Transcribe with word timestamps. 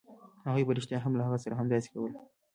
هغوی 0.47 0.65
په 0.67 0.71
رښتیا 0.77 0.99
هم 1.01 1.13
له 1.19 1.23
هغه 1.27 1.37
سره 1.43 1.57
همداسې 1.59 1.89
کول 1.93 2.11